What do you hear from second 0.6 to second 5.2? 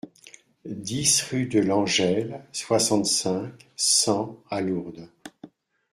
dix rue de Langelle, soixante-cinq, cent à Lourdes